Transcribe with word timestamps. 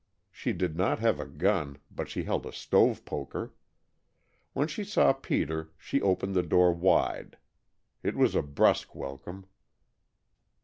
She 0.31 0.51
did 0.51 0.75
not 0.75 0.97
have 0.97 1.19
a 1.19 1.27
gun, 1.27 1.77
but 1.91 2.09
she 2.09 2.23
held 2.23 2.47
a 2.47 2.51
stove 2.51 3.05
poker. 3.05 3.53
When 4.53 4.67
she 4.67 4.83
saw 4.83 5.13
Peter 5.13 5.69
she 5.77 6.01
opened 6.01 6.33
the 6.33 6.41
door 6.41 6.73
wide. 6.73 7.37
It 8.01 8.15
was 8.15 8.33
a 8.33 8.41
brusk 8.41 8.95
welcome. 8.95 9.45